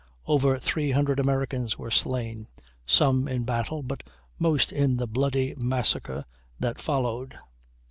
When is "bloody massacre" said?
5.05-6.25